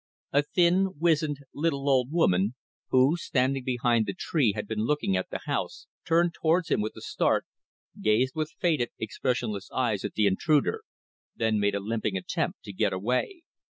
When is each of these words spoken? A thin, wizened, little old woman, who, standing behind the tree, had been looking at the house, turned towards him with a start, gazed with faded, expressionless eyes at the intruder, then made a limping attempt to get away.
A 0.33 0.41
thin, 0.41 0.97
wizened, 0.97 1.41
little 1.53 1.87
old 1.87 2.11
woman, 2.11 2.55
who, 2.89 3.15
standing 3.17 3.63
behind 3.63 4.07
the 4.07 4.15
tree, 4.15 4.53
had 4.53 4.67
been 4.67 4.79
looking 4.79 5.15
at 5.15 5.29
the 5.29 5.41
house, 5.45 5.85
turned 6.07 6.33
towards 6.33 6.69
him 6.71 6.81
with 6.81 6.95
a 6.97 7.01
start, 7.01 7.45
gazed 8.01 8.33
with 8.33 8.49
faded, 8.59 8.89
expressionless 8.97 9.69
eyes 9.71 10.03
at 10.03 10.15
the 10.15 10.25
intruder, 10.25 10.81
then 11.35 11.59
made 11.59 11.75
a 11.75 11.79
limping 11.79 12.17
attempt 12.17 12.63
to 12.63 12.73
get 12.73 12.93
away. 12.93 13.43